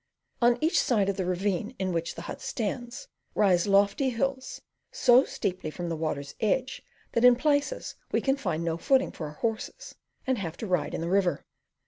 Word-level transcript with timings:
On 0.41 0.57
each 0.61 0.79
side 0.81 1.09
of 1.09 1.17
the 1.17 1.27
ravine 1.27 1.75
in 1.77 1.93
which 1.93 2.15
the 2.15 2.23
hut 2.23 2.41
stands 2.41 3.07
rise 3.35 3.67
lofty 3.67 4.09
hills 4.09 4.59
so 4.91 5.25
steeply 5.25 5.69
from 5.69 5.89
the 5.89 5.95
water's 5.95 6.33
edge 6.39 6.81
that 7.11 7.23
in 7.23 7.35
places 7.35 7.93
we 8.11 8.19
can 8.19 8.35
find 8.35 8.63
no 8.63 8.77
footing 8.77 9.11
for 9.11 9.27
our 9.27 9.33
horses, 9.33 9.93
and 10.25 10.39
have 10.39 10.57
to 10.57 10.65
ride 10.65 10.95
in 10.95 11.01
the 11.01 11.07
river. 11.07 11.45